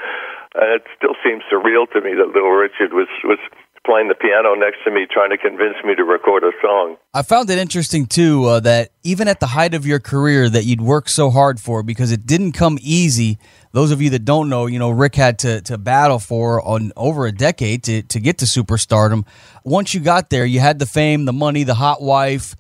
And 0.56 0.80
it 0.80 0.84
still 0.96 1.14
seems 1.20 1.44
surreal 1.52 1.84
to 1.92 2.00
me 2.00 2.16
that 2.16 2.32
little 2.32 2.56
richard 2.56 2.96
was 2.96 3.08
was 3.24 3.38
playing 3.84 4.08
the 4.08 4.14
piano 4.14 4.54
next 4.54 4.78
to 4.84 4.90
me, 4.90 5.06
trying 5.10 5.30
to 5.30 5.38
convince 5.38 5.76
me 5.84 5.94
to 5.94 6.04
record 6.04 6.44
a 6.44 6.52
song. 6.62 6.96
I 7.14 7.22
found 7.22 7.49
it 7.50 7.58
interesting 7.58 8.06
too 8.06 8.44
uh, 8.44 8.60
that 8.60 8.90
even 9.02 9.26
at 9.26 9.40
the 9.40 9.46
height 9.46 9.75
of 9.75 9.87
your 9.87 9.99
career 9.99 10.49
that 10.49 10.64
you'd 10.64 10.80
work 10.80 11.08
so 11.08 11.30
hard 11.30 11.58
for 11.60 11.82
because 11.82 12.12
it 12.12 12.26
didn't 12.26 12.52
come 12.52 12.78
easy. 12.80 13.38
Those 13.72 13.90
of 13.90 14.02
you 14.02 14.10
that 14.10 14.25
don't 14.25 14.49
know, 14.49 14.66
you 14.66 14.78
know, 14.78 14.90
Rick 14.90 15.14
had 15.14 15.38
to, 15.40 15.60
to 15.62 15.78
battle 15.78 16.18
for 16.18 16.60
on 16.66 16.92
over 16.96 17.26
a 17.26 17.32
decade 17.32 17.82
to, 17.84 18.02
to 18.02 18.20
get 18.20 18.38
to 18.38 18.44
superstardom. 18.44 19.26
Once 19.64 19.94
you 19.94 20.00
got 20.00 20.30
there, 20.30 20.44
you 20.44 20.60
had 20.60 20.78
the 20.78 20.87
fame, 20.87 21.25
the 21.25 21.32
money, 21.32 21.64
the 21.64 21.75
hot 21.75 22.02
wife, 22.02 22.56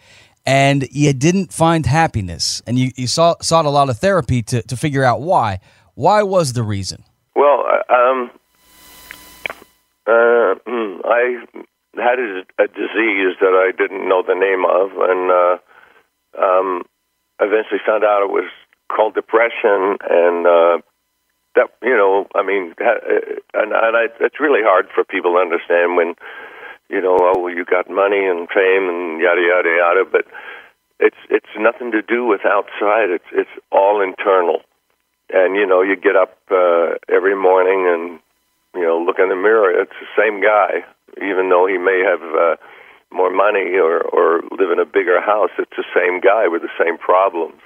and 0.46 0.88
you 0.90 1.12
didn't 1.12 1.52
find 1.52 1.84
happiness. 1.84 2.62
And 2.66 2.78
you, 2.78 2.92
you 2.96 3.06
saw, 3.06 3.34
sought 3.42 3.66
a 3.66 3.70
lot 3.70 3.90
of 3.90 3.98
therapy 3.98 4.42
to, 4.44 4.62
to 4.62 4.76
figure 4.76 5.04
out 5.04 5.20
why. 5.20 5.60
Why 5.94 6.22
was 6.22 6.54
the 6.54 6.62
reason? 6.62 7.04
Well, 7.36 7.64
um, 7.90 8.30
uh, 10.10 10.54
I 11.06 11.22
had 11.94 12.18
a, 12.18 12.42
a 12.58 12.66
disease 12.68 13.38
that 13.40 13.54
I 13.54 13.70
didn't 13.76 14.08
know 14.08 14.22
the 14.26 14.34
name 14.34 14.64
of, 14.66 14.90
and 14.98 15.30
uh, 15.30 15.56
um, 16.38 16.82
eventually 17.40 17.80
found 17.86 18.04
out 18.04 18.22
it 18.26 18.30
was 18.30 18.50
called 18.90 19.14
depression, 19.14 19.98
and 20.02 20.46
uh, 20.46 20.78
that 21.54 21.70
you 21.82 21.96
know, 21.96 22.26
I 22.34 22.42
mean, 22.42 22.74
uh, 22.80 23.02
and, 23.54 23.72
and 23.72 23.96
I, 23.96 24.06
it's 24.20 24.40
really 24.40 24.62
hard 24.62 24.86
for 24.94 25.04
people 25.04 25.34
to 25.34 25.38
understand 25.38 25.96
when 25.96 26.14
you 26.88 27.00
know, 27.00 27.16
oh, 27.20 27.40
well, 27.42 27.54
you 27.54 27.64
got 27.64 27.90
money 27.90 28.26
and 28.26 28.48
fame 28.48 28.88
and 28.90 29.20
yada 29.20 29.40
yada 29.40 29.70
yada, 29.70 30.04
but 30.10 30.26
it's 30.98 31.18
it's 31.30 31.54
nothing 31.58 31.92
to 31.92 32.02
do 32.02 32.26
with 32.26 32.42
outside. 32.44 33.10
It's 33.10 33.30
it's 33.32 33.56
all 33.72 34.02
internal, 34.02 34.62
and 35.30 35.56
you 35.56 35.66
know, 35.66 35.82
you 35.82 35.96
get 35.96 36.16
up 36.16 36.38
uh, 36.50 36.98
every 37.08 37.34
morning 37.34 37.86
and 37.88 38.19
you 38.80 38.88
know, 38.88 38.96
look 38.96 39.20
in 39.20 39.28
the 39.28 39.36
mirror. 39.36 39.68
It's 39.68 39.92
the 40.00 40.08
same 40.16 40.40
guy, 40.40 40.80
even 41.20 41.52
though 41.52 41.68
he 41.68 41.76
may 41.76 42.00
have 42.00 42.24
uh, 42.24 42.56
more 43.12 43.28
money 43.28 43.76
or 43.76 44.00
or 44.00 44.40
live 44.56 44.72
in 44.72 44.80
a 44.80 44.88
bigger 44.88 45.20
house. 45.20 45.52
It's 45.60 45.76
the 45.76 45.84
same 45.92 46.20
guy 46.24 46.48
with 46.48 46.62
the 46.62 46.72
same 46.80 46.96
problems 46.96 47.60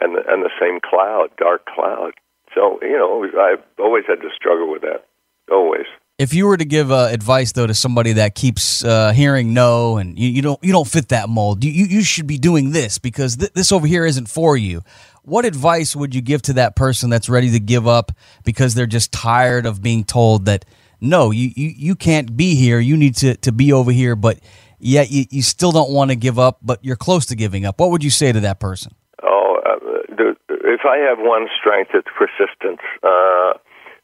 and 0.00 0.16
and 0.16 0.40
the 0.40 0.54
same 0.56 0.80
cloud, 0.80 1.28
dark 1.36 1.66
cloud. 1.66 2.16
So 2.54 2.80
you 2.80 2.96
know, 2.96 3.20
I've 3.36 3.62
always 3.78 4.04
had 4.08 4.24
to 4.24 4.30
struggle 4.34 4.72
with 4.72 4.82
that. 4.82 5.04
Always. 5.52 5.86
If 6.18 6.34
you 6.34 6.46
were 6.46 6.56
to 6.56 6.64
give 6.64 6.90
uh, 6.90 7.08
advice 7.12 7.52
though 7.52 7.68
to 7.68 7.74
somebody 7.74 8.14
that 8.14 8.34
keeps 8.34 8.84
uh, 8.84 9.12
hearing 9.12 9.54
no 9.54 9.98
and 9.98 10.18
you, 10.18 10.28
you 10.28 10.42
don't 10.42 10.62
you 10.64 10.72
don't 10.72 10.88
fit 10.88 11.10
that 11.10 11.28
mold, 11.28 11.62
you 11.62 11.70
you 11.70 12.02
should 12.02 12.26
be 12.26 12.38
doing 12.38 12.72
this 12.72 12.98
because 12.98 13.36
th- 13.36 13.52
this 13.52 13.70
over 13.70 13.86
here 13.86 14.04
isn't 14.04 14.28
for 14.28 14.56
you. 14.56 14.82
What 15.22 15.44
advice 15.44 15.94
would 15.94 16.16
you 16.16 16.20
give 16.20 16.42
to 16.42 16.54
that 16.54 16.74
person 16.74 17.08
that's 17.08 17.28
ready 17.28 17.52
to 17.52 17.60
give 17.60 17.86
up 17.86 18.10
because 18.44 18.74
they're 18.74 18.86
just 18.86 19.12
tired 19.12 19.64
of 19.64 19.80
being 19.80 20.02
told 20.02 20.46
that 20.46 20.64
no, 21.00 21.30
you 21.30 21.52
you, 21.54 21.68
you 21.76 21.94
can't 21.94 22.36
be 22.36 22.56
here, 22.56 22.80
you 22.80 22.96
need 22.96 23.14
to, 23.18 23.36
to 23.36 23.52
be 23.52 23.72
over 23.72 23.92
here, 23.92 24.16
but 24.16 24.40
yet 24.80 25.12
you, 25.12 25.24
you 25.30 25.42
still 25.42 25.70
don't 25.70 25.92
want 25.92 26.10
to 26.10 26.16
give 26.16 26.36
up, 26.36 26.58
but 26.62 26.84
you're 26.84 26.96
close 26.96 27.26
to 27.26 27.36
giving 27.36 27.64
up. 27.64 27.78
What 27.78 27.92
would 27.92 28.02
you 28.02 28.10
say 28.10 28.32
to 28.32 28.40
that 28.40 28.58
person? 28.58 28.92
Oh, 29.22 29.60
uh, 29.64 30.32
if 30.48 30.80
I 30.84 30.96
have 30.96 31.18
one 31.20 31.46
strength, 31.60 31.92
it's 31.94 32.08
persistence. 32.18 32.80
Uh, 33.04 33.52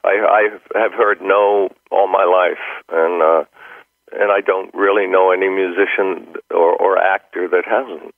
I, 0.05 0.49
I 0.75 0.79
have 0.79 0.93
heard 0.93 1.21
no 1.23 1.71
all 1.91 2.09
my 2.09 2.25
life, 2.25 2.63
and 2.93 3.23
uh, 3.23 3.45
and 4.13 4.31
I 4.31 4.41
don't 4.41 4.73
really 4.75 5.07
know 5.07 5.33
any 5.33 5.49
musician 5.49 6.37
or, 6.51 6.77
or 6.77 6.99
actor 6.99 7.49
that 7.49 7.65
hasn't. 7.65 8.15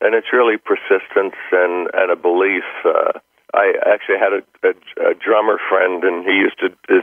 And 0.00 0.14
it's 0.14 0.32
really 0.32 0.56
persistence 0.56 1.36
and 1.52 1.90
and 1.92 2.10
a 2.12 2.16
belief. 2.16 2.64
Uh, 2.84 3.18
I 3.54 3.72
actually 3.86 4.20
had 4.20 4.32
a, 4.32 4.42
a, 4.68 4.72
a 5.10 5.14
drummer 5.14 5.58
friend, 5.68 6.04
and 6.04 6.24
he 6.24 6.36
used 6.36 6.58
to 6.60 6.68
his, 6.88 7.02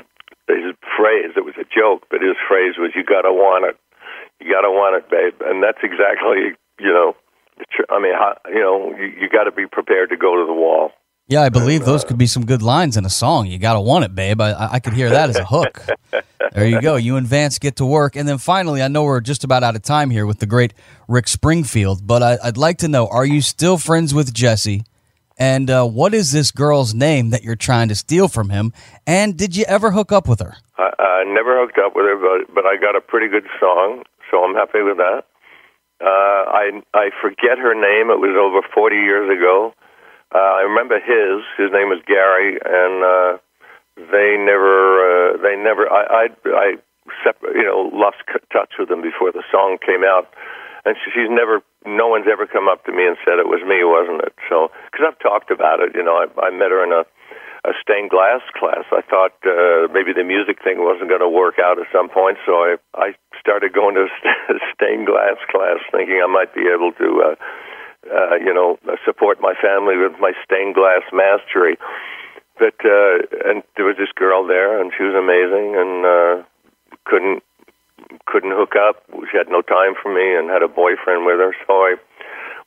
phrase. 0.97 1.33
It 1.35 1.45
was 1.45 1.55
a 1.57 1.65
joke, 1.65 2.05
but 2.09 2.21
his 2.21 2.37
phrase 2.47 2.75
was, 2.77 2.91
"You 2.95 3.03
gotta 3.03 3.33
want 3.33 3.65
it. 3.65 3.75
You 4.39 4.51
gotta 4.51 4.71
want 4.71 4.97
it, 4.97 5.09
babe." 5.09 5.41
And 5.41 5.63
that's 5.63 5.81
exactly 5.83 6.55
you 6.79 6.93
know. 6.93 7.15
I 7.89 7.99
mean, 8.01 8.13
you 8.49 8.61
know, 8.61 8.95
you, 8.97 9.05
you 9.21 9.29
got 9.29 9.43
to 9.43 9.51
be 9.51 9.67
prepared 9.67 10.09
to 10.09 10.17
go 10.17 10.41
to 10.41 10.45
the 10.45 10.53
wall. 10.53 10.91
Yeah, 11.27 11.41
I 11.41 11.49
believe 11.49 11.85
those 11.85 12.03
could 12.03 12.17
be 12.17 12.27
some 12.27 12.45
good 12.45 12.61
lines 12.61 12.97
in 12.97 13.05
a 13.05 13.09
song. 13.09 13.47
You 13.47 13.57
got 13.57 13.73
to 13.73 13.81
want 13.81 14.03
it, 14.03 14.13
babe. 14.13 14.41
I, 14.41 14.73
I 14.73 14.79
could 14.79 14.93
hear 14.93 15.09
that 15.09 15.29
as 15.29 15.37
a 15.37 15.45
hook. 15.45 15.85
There 16.51 16.67
you 16.67 16.81
go. 16.81 16.97
You 16.97 17.15
and 17.15 17.25
Vance 17.25 17.57
get 17.57 17.77
to 17.77 17.85
work. 17.85 18.15
And 18.15 18.27
then 18.27 18.37
finally, 18.37 18.83
I 18.83 18.87
know 18.87 19.03
we're 19.03 19.21
just 19.21 19.43
about 19.43 19.63
out 19.63 19.75
of 19.75 19.81
time 19.81 20.11
here 20.11 20.25
with 20.25 20.37
the 20.37 20.45
great 20.45 20.73
Rick 21.07 21.27
Springfield, 21.27 22.05
but 22.05 22.21
I, 22.21 22.37
would 22.45 22.57
like 22.57 22.77
to 22.79 22.87
know 22.87 23.07
are 23.07 23.25
you 23.25 23.41
still 23.41 23.77
friends 23.77 24.13
with 24.13 24.33
Jesse? 24.33 24.83
And 25.37 25.69
uh, 25.71 25.87
what 25.87 26.13
is 26.13 26.31
this 26.31 26.51
girl's 26.51 26.93
name 26.93 27.31
that 27.31 27.41
you're 27.41 27.55
trying 27.55 27.87
to 27.87 27.95
steal 27.95 28.27
from 28.27 28.49
him? 28.51 28.71
And 29.07 29.35
did 29.35 29.55
you 29.55 29.65
ever 29.67 29.91
hook 29.91 30.11
up 30.11 30.27
with 30.27 30.41
her? 30.41 30.57
I, 30.77 30.91
I 30.99 31.23
never 31.25 31.59
hooked 31.59 31.79
up 31.79 31.93
with 31.95 32.05
her, 32.05 32.17
but, 32.17 32.53
but 32.53 32.65
I 32.67 32.75
got 32.77 32.95
a 32.95 33.01
pretty 33.01 33.29
good 33.29 33.47
song, 33.59 34.03
so 34.29 34.43
I'm 34.43 34.53
happy 34.53 34.83
with 34.83 34.97
that. 34.97 35.23
Uh, 35.99 36.05
I, 36.05 36.83
I 36.93 37.09
forget 37.19 37.57
her 37.57 37.73
name. 37.73 38.11
It 38.11 38.19
was 38.19 38.37
over 38.37 38.61
40 38.75 38.95
years 38.95 39.27
ago 39.35 39.73
uh, 40.33 40.53
I 40.59 40.61
remember 40.65 40.97
his. 40.97 41.45
His 41.61 41.69
name 41.71 41.93
was 41.93 42.01
Gary, 42.09 42.57
and 42.57 42.95
uh, 43.05 43.31
they 44.09 44.35
never, 44.41 44.73
uh, 44.97 45.37
they 45.37 45.55
never. 45.55 45.85
I, 45.85 46.03
I, 46.03 46.23
I, 46.49 46.67
separ- 47.21 47.53
you 47.53 47.63
know, 47.63 47.93
lost 47.93 48.25
touch 48.51 48.73
with 48.79 48.89
them 48.89 49.01
before 49.01 49.31
the 49.31 49.45
song 49.53 49.77
came 49.85 50.01
out, 50.01 50.33
and 50.85 50.97
she, 50.97 51.13
she's 51.13 51.29
never. 51.29 51.61
No 51.85 52.07
one's 52.07 52.25
ever 52.31 52.47
come 52.47 52.67
up 52.67 52.85
to 52.85 52.91
me 52.91 53.05
and 53.05 53.17
said 53.21 53.37
it 53.37 53.45
was 53.45 53.61
me, 53.61 53.83
wasn't 53.85 54.23
it? 54.25 54.33
So, 54.49 54.71
because 54.89 55.05
I've 55.05 55.19
talked 55.19 55.51
about 55.51 55.83
it, 55.83 55.93
you 55.93 56.01
know, 56.01 56.15
I, 56.15 56.25
I 56.39 56.49
met 56.49 56.71
her 56.71 56.81
in 56.81 56.91
a 56.91 57.03
a 57.63 57.71
stained 57.79 58.11
glass 58.11 58.43
class. 58.59 58.83
I 58.91 58.99
thought 59.07 59.39
uh, 59.47 59.87
maybe 59.95 60.11
the 60.11 60.27
music 60.27 60.59
thing 60.63 60.83
wasn't 60.83 61.07
going 61.07 61.23
to 61.23 61.31
work 61.31 61.63
out 61.63 61.79
at 61.79 61.87
some 61.95 62.09
point, 62.09 62.37
so 62.45 62.59
I 62.59 62.75
I 62.95 63.15
started 63.39 63.71
going 63.71 63.95
to 63.95 64.07
a 64.09 64.57
stained 64.75 65.07
glass 65.07 65.39
class, 65.47 65.79
thinking 65.91 66.19
I 66.19 66.27
might 66.27 66.53
be 66.53 66.67
able 66.67 66.91
to. 66.97 67.09
Uh, 67.21 67.35
uh, 68.09 68.35
you 68.35 68.53
know, 68.53 68.77
support 69.05 69.39
my 69.41 69.53
family 69.61 69.97
with 69.97 70.19
my 70.19 70.31
stained 70.43 70.75
glass 70.75 71.03
mastery. 71.11 71.77
But 72.59 72.75
uh, 72.85 73.49
and 73.49 73.63
there 73.75 73.85
was 73.85 73.97
this 73.97 74.11
girl 74.15 74.45
there, 74.45 74.79
and 74.79 74.91
she 74.95 75.03
was 75.03 75.15
amazing, 75.17 75.73
and 75.73 76.05
uh, 76.05 76.35
couldn't 77.05 77.43
couldn't 78.25 78.53
hook 78.53 78.73
up. 78.77 79.03
She 79.31 79.37
had 79.37 79.49
no 79.49 79.61
time 79.61 79.95
for 80.01 80.13
me, 80.13 80.35
and 80.35 80.49
had 80.49 80.61
a 80.61 80.67
boyfriend 80.67 81.25
with 81.25 81.39
her. 81.39 81.55
So 81.65 81.73
I 81.73 81.95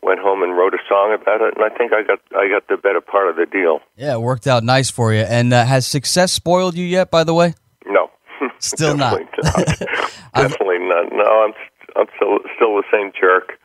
went 0.02 0.21
home 0.21 0.43
and 0.43 0.57
wrote 0.57 0.75
a 0.75 0.83
song 0.88 1.14
about 1.14 1.40
it, 1.40 1.55
and 1.57 1.64
I 1.64 1.71
think 1.76 1.93
I 1.93 2.02
got 2.02 2.19
I 2.35 2.49
got 2.49 2.66
the 2.69 2.76
better 2.76 3.00
part 3.00 3.31
of 3.31 3.37
the 3.37 3.47
deal. 3.47 3.81
Yeah, 3.97 4.14
it 4.14 4.21
worked 4.21 4.47
out 4.47 4.64
nice 4.64 4.90
for 4.90 5.12
you. 5.12 5.21
And 5.21 5.52
uh, 5.52 5.64
has 5.64 5.87
success 5.87 6.33
spoiled 6.33 6.76
you 6.76 6.85
yet? 6.85 7.11
By 7.11 7.25
the 7.25 7.35
way, 7.35 7.55
no, 7.87 8.11
still 8.59 8.97
not. 9.05 9.21
not. 9.21 9.66
Definitely 10.35 10.81
not. 10.81 11.12
No, 11.12 11.47
I'm 11.47 11.55
I'm 11.97 12.07
still 12.16 12.38
still 12.57 12.76
the 12.76 12.85
same 12.93 13.12
jerk. 13.19 13.59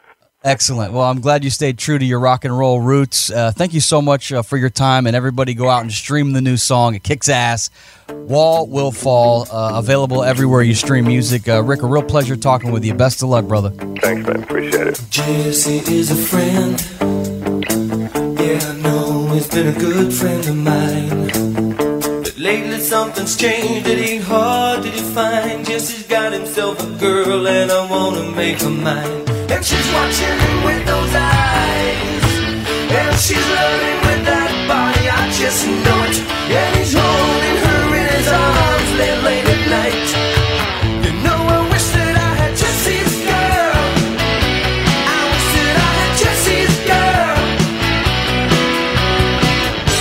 Excellent. 0.44 0.92
Well, 0.92 1.04
I'm 1.04 1.22
glad 1.22 1.44
you 1.44 1.52
stayed 1.52 1.78
true 1.78 2.00
to 2.00 2.06
your 2.06 2.20
rock 2.20 2.46
and 2.46 2.58
roll 2.58 2.82
roots. 2.82 3.30
Uh, 3.30 3.52
thank 3.52 3.76
you 3.76 3.80
so 3.80 4.02
much 4.02 4.34
uh, 4.34 4.42
for 4.42 4.58
your 4.58 4.72
time, 4.72 5.06
and 5.06 5.16
everybody 5.16 5.54
go 5.54 5.70
out 5.70 5.84
and 5.84 5.92
stream 5.92 6.32
the 6.32 6.42
new 6.42 6.58
song. 6.58 6.96
It 6.96 7.04
kicks 7.04 7.30
ass. 7.30 7.70
Wall 8.10 8.66
will 8.66 8.92
fall. 8.92 9.48
Uh, 9.52 9.78
available 9.78 10.24
everywhere 10.24 10.64
you 10.64 10.74
stream 10.74 11.06
music. 11.06 11.48
Uh, 11.48 11.62
Rick, 11.62 11.84
a 11.84 11.88
real 11.88 12.02
pleasure 12.02 12.36
talking 12.36 12.72
with 12.72 12.84
you. 12.84 12.96
Best 12.96 13.22
of 13.22 13.30
luck, 13.30 13.46
brother. 13.46 13.70
Thanks, 13.70 14.28
man. 14.28 14.42
Appreciate 14.42 14.88
it. 14.88 15.02
Jesse 15.12 15.78
is 15.78 16.10
a 16.10 16.16
friend. 16.16 16.82
Yeah, 18.40 18.60
I 18.68 18.78
know 18.82 19.28
he's 19.34 19.48
been 19.48 19.68
a 19.68 19.80
good 19.80 20.12
friend 20.12 20.48
of 20.48 20.56
mine. 20.56 21.28
But 22.24 22.36
lately 22.40 22.80
something's 22.80 23.38
changed. 23.38 23.88
It 23.88 24.10
ain't 24.10 24.24
hard 24.24 24.82
to 24.86 24.90
define. 24.90 25.66
Jesse's 25.66 26.08
got 26.08 26.34
himself 26.34 26.82
a 26.82 26.98
girl, 26.98 27.48
and 27.48 27.72
I 27.72 27.88
wanna 27.88 28.32
make 28.32 28.60
her 28.62 28.72
mine. 28.72 29.31
And 29.54 29.66
she's 29.66 29.90
watching 29.92 30.38
with 30.66 30.86
those 30.88 31.14
eyes. 31.14 32.24
And 33.00 33.16
she's 33.20 33.48
loving 33.60 34.00
with 34.08 34.24
that 34.32 34.52
body, 34.72 35.06
I 35.12 35.28
just 35.40 35.68
know 35.68 36.00
it. 36.08 36.18
And 36.56 36.72
he's 36.80 36.94
holding 36.96 37.58
her 37.66 37.84
in 38.00 38.06
his 38.16 38.28
arms 38.32 38.90
late, 39.00 39.20
late 39.28 39.48
at 39.56 39.64
night. 39.76 40.10
You 41.04 41.12
know, 41.26 41.36
I 41.36 41.60
wish 41.68 41.88
that 41.98 42.16
I 42.16 42.32
had 42.42 42.54
Jesse's 42.62 43.14
girl. 43.28 43.76
I 45.16 45.20
wish 45.32 45.48
that 45.56 45.76
I 45.84 45.92
had 46.00 46.12
Jesse's 46.22 46.76
girl. 46.92 47.36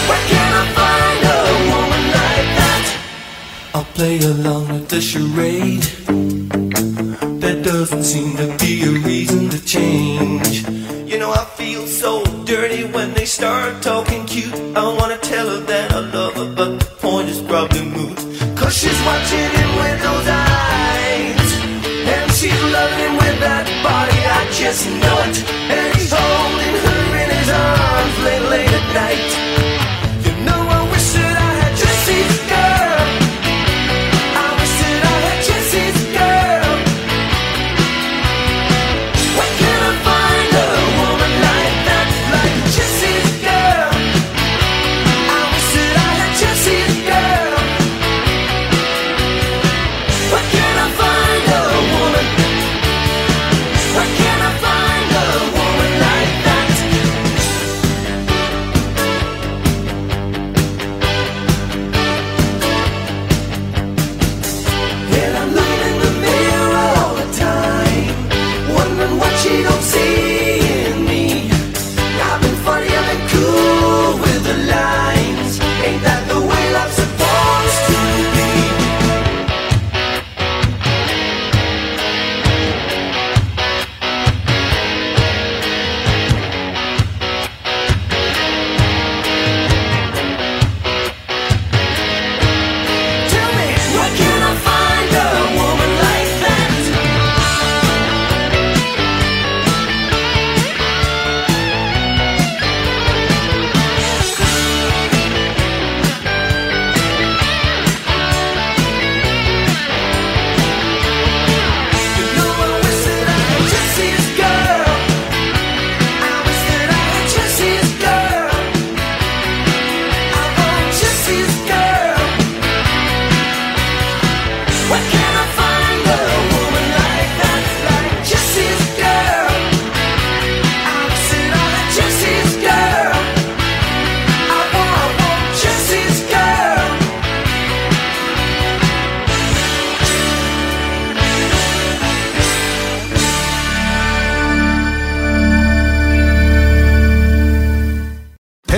Where 0.09 0.25
can 0.31 0.51
I 0.63 0.65
find 0.79 1.21
a 1.27 1.43
woman 1.75 2.05
like 2.19 2.49
that? 2.61 2.85
I'll 3.75 3.91
play 3.99 4.17
along 4.23 4.65
with 4.73 4.87
the 4.95 5.01
charade. 5.01 5.70
Is 17.31 17.41
probably 17.43 17.83
moot. 17.83 18.17
Cause 18.59 18.75
she's 18.75 19.01
watching 19.07 19.51
him 19.59 19.71
with 19.83 19.99
those 20.03 20.29
eyes. 20.29 21.49
And 22.15 22.31
she's 22.33 22.63
loving 22.75 22.99
him 22.99 23.15
with 23.23 23.39
that 23.47 23.67
body, 23.87 24.21
I 24.39 24.43
just 24.51 24.85
know 25.03 25.19
it. 25.31 25.37
And 25.71 25.95
he's 25.95 26.13
holding 26.13 26.77
her 26.85 27.03
in 27.23 27.29
his 27.39 27.49
arms 27.49 28.17
late, 28.27 28.47
late 28.51 28.73
at 28.81 28.87
night. 28.95 29.40